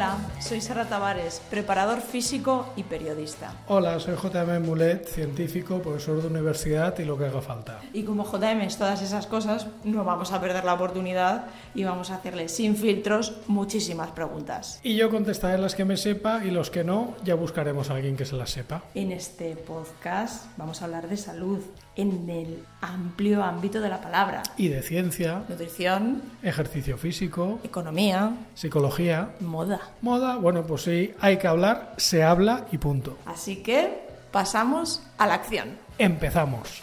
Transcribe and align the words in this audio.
Hola, 0.00 0.16
soy 0.40 0.60
Sara 0.60 0.86
Tavares, 0.88 1.42
preparador 1.50 2.00
físico 2.00 2.66
y 2.74 2.82
periodista. 2.82 3.52
Hola, 3.68 4.00
soy 4.00 4.14
JM 4.16 4.64
Mulet, 4.64 5.06
científico, 5.06 5.80
profesor 5.80 6.20
de 6.22 6.28
universidad 6.28 6.98
y 6.98 7.04
lo 7.04 7.18
que 7.18 7.26
haga 7.26 7.42
falta. 7.42 7.80
Y 7.92 8.04
como 8.04 8.24
JM 8.24 8.62
es 8.62 8.78
todas 8.78 9.02
esas 9.02 9.26
cosas, 9.26 9.66
no 9.84 10.02
vamos 10.04 10.32
a 10.32 10.40
perder 10.40 10.64
la 10.64 10.74
oportunidad 10.74 11.46
y 11.74 11.84
vamos 11.84 12.10
a 12.10 12.16
hacerle 12.16 12.48
sin 12.48 12.74
filtros 12.76 13.34
muchísimas 13.46 14.10
preguntas. 14.10 14.80
Y 14.82 14.96
yo 14.96 15.10
contestaré 15.10 15.58
las 15.58 15.74
que 15.74 15.84
me 15.84 15.96
sepa 15.96 16.44
y 16.44 16.50
los 16.50 16.70
que 16.70 16.84
no, 16.84 17.14
ya 17.22 17.34
buscaremos 17.34 17.90
a 17.90 17.94
alguien 17.94 18.16
que 18.16 18.24
se 18.24 18.36
las 18.36 18.50
sepa. 18.50 18.82
En 18.94 19.12
este 19.12 19.56
podcast 19.56 20.46
vamos 20.56 20.80
a 20.80 20.86
hablar 20.86 21.08
de 21.08 21.16
salud 21.16 21.60
en 21.96 22.30
el 22.30 22.64
amplio 22.80 23.42
ámbito 23.42 23.80
de 23.80 23.88
la 23.90 24.00
palabra. 24.00 24.42
Y 24.56 24.68
de 24.68 24.80
ciencia, 24.82 25.42
Nutrición, 25.48 26.22
ejercicio 26.42 26.96
físico, 26.96 27.60
economía, 27.62 28.32
psicología, 28.54 29.30
moda. 29.40 29.80
moda. 30.00 30.29
Bueno, 30.36 30.64
pues 30.64 30.82
sí, 30.82 31.14
hay 31.20 31.38
que 31.38 31.46
hablar, 31.46 31.94
se 31.96 32.22
habla 32.22 32.66
y 32.72 32.78
punto. 32.78 33.18
Así 33.26 33.56
que 33.56 34.08
pasamos 34.30 35.02
a 35.18 35.26
la 35.26 35.34
acción. 35.34 35.76
Empezamos. 35.98 36.82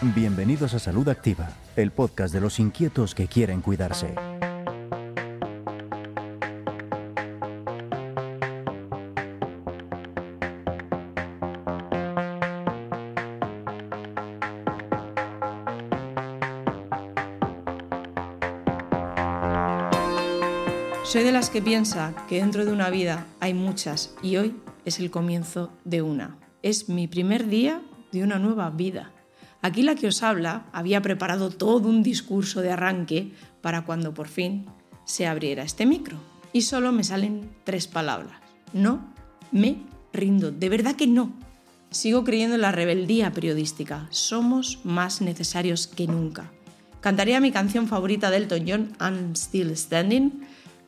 Bienvenidos 0.00 0.74
a 0.74 0.78
Salud 0.78 1.08
Activa, 1.08 1.48
el 1.74 1.90
podcast 1.90 2.32
de 2.32 2.40
los 2.40 2.60
inquietos 2.60 3.14
que 3.14 3.28
quieren 3.28 3.62
cuidarse. 3.62 4.14
Soy 21.06 21.22
de 21.22 21.30
las 21.30 21.50
que 21.50 21.62
piensa 21.62 22.16
que 22.28 22.40
dentro 22.40 22.64
de 22.64 22.72
una 22.72 22.90
vida 22.90 23.28
hay 23.38 23.54
muchas 23.54 24.12
y 24.24 24.38
hoy 24.38 24.56
es 24.84 24.98
el 24.98 25.12
comienzo 25.12 25.70
de 25.84 26.02
una. 26.02 26.36
Es 26.64 26.88
mi 26.88 27.06
primer 27.06 27.46
día 27.46 27.80
de 28.10 28.24
una 28.24 28.40
nueva 28.40 28.70
vida. 28.70 29.12
Aquí 29.62 29.82
la 29.82 29.94
que 29.94 30.08
os 30.08 30.24
habla 30.24 30.66
había 30.72 31.02
preparado 31.02 31.50
todo 31.50 31.88
un 31.88 32.02
discurso 32.02 32.60
de 32.60 32.72
arranque 32.72 33.30
para 33.60 33.84
cuando 33.84 34.14
por 34.14 34.26
fin 34.26 34.66
se 35.04 35.28
abriera 35.28 35.62
este 35.62 35.86
micro. 35.86 36.18
Y 36.52 36.62
solo 36.62 36.90
me 36.90 37.04
salen 37.04 37.54
tres 37.62 37.86
palabras. 37.86 38.40
No 38.72 39.14
me 39.52 39.76
rindo. 40.12 40.50
De 40.50 40.68
verdad 40.68 40.96
que 40.96 41.06
no. 41.06 41.32
Sigo 41.88 42.24
creyendo 42.24 42.56
en 42.56 42.62
la 42.62 42.72
rebeldía 42.72 43.32
periodística. 43.32 44.08
Somos 44.10 44.80
más 44.82 45.20
necesarios 45.20 45.86
que 45.86 46.08
nunca. 46.08 46.50
Cantaría 47.00 47.38
mi 47.38 47.52
canción 47.52 47.86
favorita 47.86 48.32
de 48.32 48.38
Elton 48.38 48.64
John, 48.66 48.96
I'm 48.98 49.36
Still 49.36 49.76
Standing, 49.76 50.44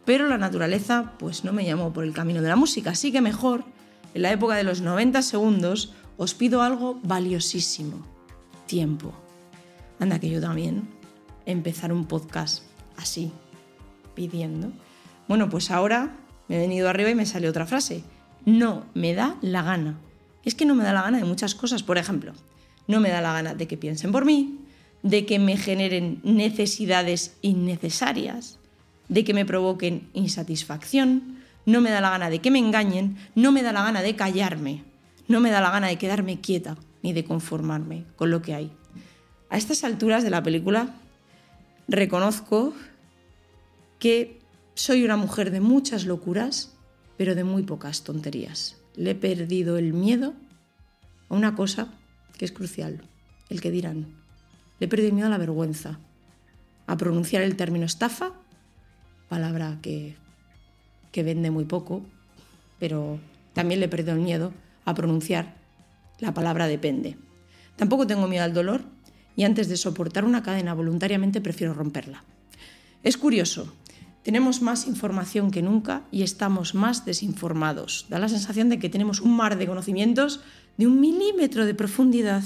pero 0.08 0.26
la 0.26 0.38
naturaleza 0.38 1.12
pues 1.18 1.44
no 1.44 1.52
me 1.52 1.66
llamó 1.66 1.92
por 1.92 2.02
el 2.02 2.14
camino 2.14 2.40
de 2.40 2.48
la 2.48 2.56
música, 2.56 2.92
así 2.92 3.12
que 3.12 3.20
mejor, 3.20 3.64
en 4.14 4.22
la 4.22 4.32
época 4.32 4.54
de 4.54 4.64
los 4.64 4.80
90 4.80 5.20
segundos, 5.20 5.92
os 6.16 6.32
pido 6.32 6.62
algo 6.62 6.98
valiosísimo, 7.02 8.06
tiempo. 8.64 9.12
Anda 9.98 10.18
que 10.18 10.30
yo 10.30 10.40
también 10.40 10.88
empezar 11.44 11.92
un 11.92 12.06
podcast 12.06 12.62
así, 12.96 13.30
pidiendo. 14.14 14.72
Bueno, 15.28 15.50
pues 15.50 15.70
ahora 15.70 16.16
me 16.48 16.56
he 16.56 16.60
venido 16.60 16.88
arriba 16.88 17.10
y 17.10 17.14
me 17.14 17.26
sale 17.26 17.46
otra 17.46 17.66
frase. 17.66 18.02
No 18.46 18.86
me 18.94 19.12
da 19.12 19.36
la 19.42 19.60
gana. 19.60 19.98
Es 20.42 20.54
que 20.54 20.64
no 20.64 20.74
me 20.74 20.84
da 20.84 20.94
la 20.94 21.02
gana 21.02 21.18
de 21.18 21.24
muchas 21.24 21.54
cosas. 21.54 21.82
Por 21.82 21.98
ejemplo, 21.98 22.32
no 22.86 22.98
me 23.00 23.10
da 23.10 23.20
la 23.20 23.34
gana 23.34 23.54
de 23.54 23.68
que 23.68 23.76
piensen 23.76 24.10
por 24.10 24.24
mí, 24.24 24.58
de 25.02 25.26
que 25.26 25.38
me 25.38 25.58
generen 25.58 26.22
necesidades 26.24 27.36
innecesarias, 27.42 28.58
de 29.08 29.24
que 29.24 29.34
me 29.34 29.44
provoquen 29.44 30.08
insatisfacción, 30.12 31.38
no 31.66 31.80
me 31.80 31.90
da 31.90 32.00
la 32.00 32.10
gana 32.10 32.30
de 32.30 32.40
que 32.40 32.50
me 32.50 32.58
engañen, 32.58 33.16
no 33.34 33.52
me 33.52 33.62
da 33.62 33.72
la 33.72 33.82
gana 33.82 34.02
de 34.02 34.16
callarme, 34.16 34.84
no 35.28 35.40
me 35.40 35.50
da 35.50 35.60
la 35.60 35.70
gana 35.70 35.88
de 35.88 35.98
quedarme 35.98 36.40
quieta 36.40 36.76
ni 37.02 37.12
de 37.12 37.24
conformarme 37.24 38.04
con 38.16 38.30
lo 38.30 38.42
que 38.42 38.54
hay. 38.54 38.72
A 39.50 39.56
estas 39.56 39.84
alturas 39.84 40.24
de 40.24 40.30
la 40.30 40.42
película 40.42 40.94
reconozco 41.86 42.74
que 43.98 44.40
soy 44.74 45.04
una 45.04 45.16
mujer 45.16 45.50
de 45.50 45.60
muchas 45.60 46.06
locuras, 46.06 46.74
pero 47.16 47.34
de 47.34 47.44
muy 47.44 47.62
pocas 47.62 48.04
tonterías. 48.04 48.76
Le 48.94 49.10
he 49.10 49.14
perdido 49.14 49.76
el 49.76 49.92
miedo 49.92 50.34
a 51.28 51.34
una 51.34 51.54
cosa 51.54 51.88
que 52.36 52.44
es 52.44 52.52
crucial, 52.52 53.02
el 53.48 53.60
que 53.60 53.70
dirán. 53.70 54.06
Le 54.78 54.86
he 54.86 54.88
perdido 54.88 55.08
el 55.08 55.14
miedo 55.14 55.26
a 55.26 55.30
la 55.30 55.38
vergüenza, 55.38 55.98
a 56.86 56.96
pronunciar 56.96 57.42
el 57.42 57.56
término 57.56 57.86
estafa 57.86 58.32
palabra 59.28 59.78
que, 59.82 60.16
que 61.12 61.22
vende 61.22 61.50
muy 61.50 61.64
poco, 61.64 62.02
pero 62.78 63.18
también 63.52 63.80
le 63.80 63.86
he 63.86 63.88
perdido 63.88 64.14
el 64.14 64.20
miedo 64.20 64.52
a 64.84 64.94
pronunciar 64.94 65.58
la 66.20 66.34
palabra 66.34 66.66
depende. 66.66 67.16
Tampoco 67.76 68.06
tengo 68.06 68.26
miedo 68.26 68.44
al 68.44 68.54
dolor 68.54 68.82
y 69.36 69.44
antes 69.44 69.68
de 69.68 69.76
soportar 69.76 70.24
una 70.24 70.42
cadena 70.42 70.74
voluntariamente 70.74 71.40
prefiero 71.40 71.74
romperla. 71.74 72.24
Es 73.04 73.16
curioso, 73.16 73.72
tenemos 74.24 74.60
más 74.60 74.88
información 74.88 75.52
que 75.52 75.62
nunca 75.62 76.02
y 76.10 76.22
estamos 76.22 76.74
más 76.74 77.04
desinformados. 77.04 78.06
Da 78.08 78.18
la 78.18 78.28
sensación 78.28 78.68
de 78.68 78.80
que 78.80 78.90
tenemos 78.90 79.20
un 79.20 79.36
mar 79.36 79.56
de 79.56 79.68
conocimientos 79.68 80.40
de 80.76 80.88
un 80.88 81.00
milímetro 81.00 81.66
de 81.66 81.74
profundidad. 81.74 82.42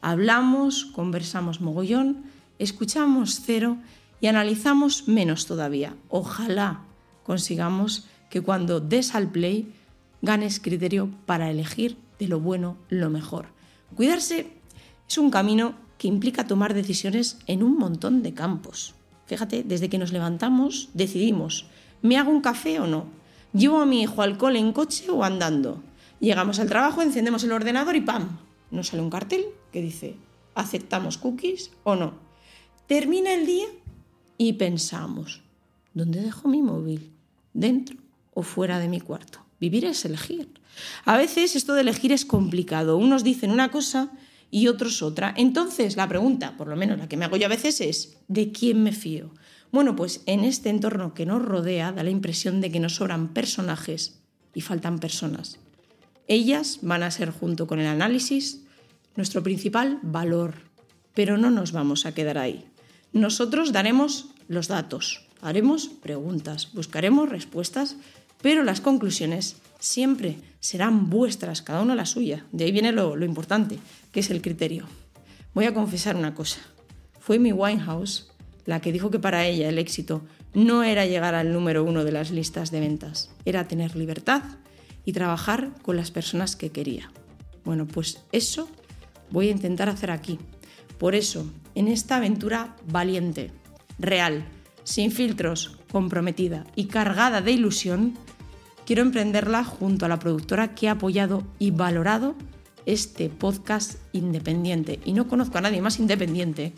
Hablamos, 0.00 0.86
conversamos 0.86 1.60
mogollón, 1.60 2.22
escuchamos 2.60 3.42
cero 3.44 3.78
y 4.22 4.28
analizamos 4.28 5.08
menos 5.08 5.46
todavía. 5.46 5.96
Ojalá 6.08 6.84
consigamos 7.24 8.06
que 8.30 8.40
cuando 8.40 8.80
des 8.80 9.14
al 9.14 9.28
play 9.30 9.74
ganes 10.22 10.60
criterio 10.60 11.10
para 11.26 11.50
elegir 11.50 11.98
de 12.20 12.28
lo 12.28 12.38
bueno 12.38 12.78
lo 12.88 13.10
mejor. 13.10 13.48
Cuidarse 13.96 14.46
es 15.08 15.18
un 15.18 15.30
camino 15.30 15.74
que 15.98 16.06
implica 16.06 16.46
tomar 16.46 16.72
decisiones 16.72 17.38
en 17.48 17.64
un 17.64 17.76
montón 17.76 18.22
de 18.22 18.32
campos. 18.32 18.94
Fíjate, 19.26 19.64
desde 19.64 19.90
que 19.90 19.98
nos 19.98 20.12
levantamos 20.12 20.88
decidimos, 20.94 21.66
¿me 22.00 22.16
hago 22.16 22.30
un 22.30 22.42
café 22.42 22.78
o 22.78 22.86
no? 22.86 23.06
¿Llevo 23.52 23.80
a 23.80 23.86
mi 23.86 24.02
hijo 24.02 24.22
al 24.22 24.38
cole 24.38 24.60
en 24.60 24.72
coche 24.72 25.10
o 25.10 25.24
andando? 25.24 25.82
Llegamos 26.20 26.60
al 26.60 26.68
trabajo, 26.68 27.02
encendemos 27.02 27.42
el 27.42 27.52
ordenador 27.52 27.96
y 27.96 28.00
¡pam! 28.00 28.38
Nos 28.70 28.88
sale 28.88 29.02
un 29.02 29.10
cartel 29.10 29.46
que 29.72 29.82
dice, 29.82 30.14
¿aceptamos 30.54 31.18
cookies 31.18 31.72
o 31.82 31.96
no? 31.96 32.14
Termina 32.86 33.34
el 33.34 33.46
día 33.46 33.66
y 34.48 34.54
pensamos, 34.54 35.40
¿dónde 35.94 36.20
dejo 36.20 36.48
mi 36.48 36.62
móvil? 36.62 37.12
¿Dentro 37.54 37.96
o 38.34 38.42
fuera 38.42 38.78
de 38.78 38.88
mi 38.88 39.00
cuarto? 39.00 39.40
Vivir 39.60 39.84
es 39.84 40.04
elegir. 40.04 40.48
A 41.04 41.16
veces 41.16 41.54
esto 41.54 41.74
de 41.74 41.82
elegir 41.82 42.10
es 42.10 42.24
complicado. 42.24 42.96
Unos 42.96 43.22
dicen 43.22 43.52
una 43.52 43.70
cosa 43.70 44.10
y 44.50 44.66
otros 44.66 45.00
otra. 45.02 45.32
Entonces 45.36 45.96
la 45.96 46.08
pregunta, 46.08 46.56
por 46.56 46.66
lo 46.66 46.74
menos 46.74 46.98
la 46.98 47.08
que 47.08 47.16
me 47.16 47.24
hago 47.24 47.36
yo 47.36 47.46
a 47.46 47.50
veces 47.50 47.80
es, 47.80 48.16
¿de 48.26 48.50
quién 48.50 48.82
me 48.82 48.90
fío? 48.90 49.30
Bueno, 49.70 49.94
pues 49.94 50.22
en 50.26 50.44
este 50.44 50.70
entorno 50.70 51.14
que 51.14 51.24
nos 51.24 51.40
rodea 51.40 51.92
da 51.92 52.02
la 52.02 52.10
impresión 52.10 52.60
de 52.60 52.72
que 52.72 52.80
nos 52.80 52.96
sobran 52.96 53.28
personajes 53.28 54.20
y 54.54 54.60
faltan 54.60 54.98
personas. 54.98 55.60
Ellas 56.26 56.80
van 56.82 57.04
a 57.04 57.10
ser, 57.10 57.30
junto 57.30 57.66
con 57.68 57.78
el 57.78 57.86
análisis, 57.86 58.62
nuestro 59.14 59.42
principal 59.42 60.00
valor, 60.02 60.54
pero 61.14 61.38
no 61.38 61.50
nos 61.50 61.72
vamos 61.72 62.06
a 62.06 62.12
quedar 62.12 62.38
ahí. 62.38 62.66
Nosotros 63.12 63.72
daremos 63.72 64.26
los 64.48 64.68
datos, 64.68 65.26
haremos 65.40 65.88
preguntas, 65.88 66.72
buscaremos 66.72 67.28
respuestas, 67.28 67.96
pero 68.40 68.64
las 68.64 68.80
conclusiones 68.80 69.56
siempre 69.78 70.38
serán 70.60 71.10
vuestras, 71.10 71.62
cada 71.62 71.82
uno 71.82 71.94
la 71.94 72.06
suya. 72.06 72.46
De 72.52 72.64
ahí 72.64 72.72
viene 72.72 72.92
lo, 72.92 73.16
lo 73.16 73.24
importante, 73.24 73.78
que 74.12 74.20
es 74.20 74.30
el 74.30 74.40
criterio. 74.42 74.86
Voy 75.54 75.66
a 75.66 75.74
confesar 75.74 76.16
una 76.16 76.34
cosa. 76.34 76.60
Fue 77.20 77.38
mi 77.38 77.52
Winehouse 77.52 78.32
la 78.64 78.80
que 78.80 78.92
dijo 78.92 79.10
que 79.10 79.18
para 79.18 79.46
ella 79.46 79.68
el 79.68 79.78
éxito 79.78 80.22
no 80.54 80.82
era 80.82 81.06
llegar 81.06 81.34
al 81.34 81.52
número 81.52 81.84
uno 81.84 82.04
de 82.04 82.12
las 82.12 82.30
listas 82.30 82.70
de 82.70 82.80
ventas, 82.80 83.30
era 83.44 83.66
tener 83.66 83.96
libertad 83.96 84.42
y 85.04 85.12
trabajar 85.12 85.72
con 85.82 85.96
las 85.96 86.10
personas 86.10 86.56
que 86.56 86.70
quería. 86.70 87.10
Bueno, 87.64 87.86
pues 87.86 88.22
eso 88.32 88.68
voy 89.30 89.48
a 89.48 89.52
intentar 89.52 89.88
hacer 89.88 90.10
aquí. 90.10 90.38
Por 91.02 91.16
eso, 91.16 91.44
en 91.74 91.88
esta 91.88 92.18
aventura 92.18 92.76
valiente, 92.86 93.50
real, 93.98 94.44
sin 94.84 95.10
filtros, 95.10 95.76
comprometida 95.90 96.64
y 96.76 96.84
cargada 96.84 97.40
de 97.40 97.50
ilusión, 97.50 98.14
quiero 98.86 99.02
emprenderla 99.02 99.64
junto 99.64 100.06
a 100.06 100.08
la 100.08 100.20
productora 100.20 100.76
que 100.76 100.88
ha 100.88 100.92
apoyado 100.92 101.42
y 101.58 101.72
valorado 101.72 102.36
este 102.86 103.28
podcast 103.30 103.96
independiente. 104.12 105.00
Y 105.04 105.12
no 105.12 105.26
conozco 105.26 105.58
a 105.58 105.62
nadie 105.62 105.82
más 105.82 105.98
independiente 105.98 106.72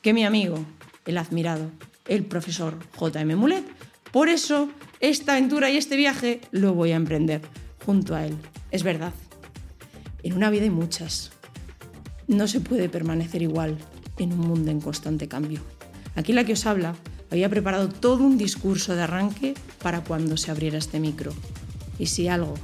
que 0.00 0.14
mi 0.14 0.24
amigo, 0.24 0.64
el 1.04 1.18
admirado, 1.18 1.70
el 2.06 2.24
profesor 2.24 2.78
J.M. 2.96 3.36
Mulet. 3.36 3.66
Por 4.12 4.30
eso, 4.30 4.70
esta 5.00 5.32
aventura 5.32 5.68
y 5.70 5.76
este 5.76 5.98
viaje 5.98 6.40
lo 6.52 6.72
voy 6.72 6.92
a 6.92 6.96
emprender 6.96 7.42
junto 7.84 8.14
a 8.14 8.24
él. 8.24 8.34
Es 8.70 8.82
verdad. 8.82 9.12
En 10.22 10.32
una 10.32 10.48
vida 10.48 10.62
hay 10.62 10.70
muchas. 10.70 11.32
No 12.28 12.46
se 12.46 12.60
puede 12.60 12.88
permanecer 12.88 13.42
igual 13.42 13.76
en 14.18 14.32
un 14.32 14.40
mundo 14.40 14.70
en 14.70 14.80
constante 14.80 15.26
cambio. 15.26 15.60
Aquí 16.14 16.32
la 16.32 16.44
que 16.44 16.52
os 16.52 16.66
habla 16.66 16.94
Había 17.30 17.50
preparado 17.50 17.88
todo 17.88 18.24
un 18.24 18.38
discurso 18.38 18.94
de 18.94 19.02
arranque 19.02 19.54
para 19.82 20.02
cuando 20.02 20.36
se 20.36 20.50
abriera 20.50 20.78
este 20.78 21.00
micro. 21.00 21.32
Y 21.98 22.06
si 22.06 22.28
algo 22.28 22.54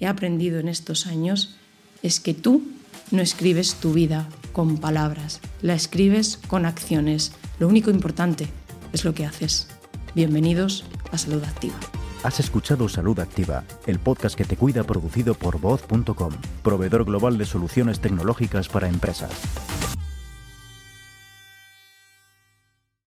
he 0.00 0.06
aprendido 0.06 0.58
en 0.58 0.68
estos 0.68 1.06
años 1.06 1.56
es 2.02 2.20
que 2.20 2.34
tú 2.34 2.62
no 3.10 3.22
escribes 3.22 3.74
tu 3.74 3.92
vida 3.92 4.28
con 4.52 4.78
palabras, 4.78 5.40
la 5.60 5.74
escribes 5.74 6.38
con 6.48 6.64
acciones. 6.64 7.32
Lo 7.58 7.68
único 7.68 7.90
importante 7.90 8.48
es 8.92 9.04
lo 9.04 9.14
que 9.14 9.26
haces. 9.26 9.68
Bienvenidos 10.14 10.84
a 11.12 11.18
Salud 11.18 11.44
Activa. 11.44 11.78
Has 12.26 12.40
escuchado 12.40 12.88
Salud 12.88 13.20
Activa, 13.20 13.62
el 13.86 14.00
podcast 14.00 14.36
que 14.36 14.44
te 14.44 14.56
cuida 14.56 14.82
producido 14.82 15.34
por 15.34 15.60
voz.com, 15.60 16.32
proveedor 16.64 17.04
global 17.04 17.38
de 17.38 17.44
soluciones 17.44 18.00
tecnológicas 18.00 18.68
para 18.68 18.88
empresas. 18.88 19.30